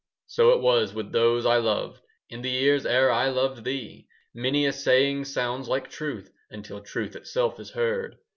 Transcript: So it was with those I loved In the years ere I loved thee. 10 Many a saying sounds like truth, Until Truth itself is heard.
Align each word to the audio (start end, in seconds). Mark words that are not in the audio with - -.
So 0.25 0.49
it 0.49 0.61
was 0.61 0.95
with 0.95 1.11
those 1.11 1.45
I 1.45 1.57
loved 1.57 2.01
In 2.27 2.41
the 2.41 2.49
years 2.49 2.87
ere 2.87 3.11
I 3.11 3.29
loved 3.29 3.63
thee. 3.63 4.07
10 4.33 4.41
Many 4.41 4.65
a 4.65 4.73
saying 4.73 5.25
sounds 5.25 5.67
like 5.69 5.91
truth, 5.91 6.33
Until 6.49 6.81
Truth 6.81 7.15
itself 7.15 7.59
is 7.59 7.69
heard. 7.69 8.17